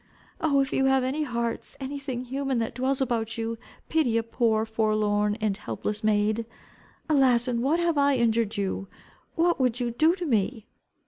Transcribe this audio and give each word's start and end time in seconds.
"Oh, 0.39 0.61
if 0.61 0.73
you 0.73 0.85
have 0.85 1.03
any 1.03 1.21
hearts, 1.21 1.77
any 1.79 1.99
thing 1.99 2.23
human 2.23 2.57
that 2.57 2.73
dwells 2.73 3.01
about 3.01 3.37
you, 3.37 3.59
pity 3.87 4.17
a 4.17 4.23
poor, 4.23 4.65
forlorn, 4.65 5.35
and 5.39 5.55
helpless 5.55 6.03
maid! 6.03 6.47
Alas, 7.07 7.47
in 7.47 7.61
what 7.61 7.79
have 7.79 7.99
I 7.99 8.15
injured 8.15 8.57
you? 8.57 8.87
What 9.35 9.59
would 9.61 9.79
you 9.79 9.91
do 9.91 10.15
to 10.15 10.25
me?" 10.25 10.65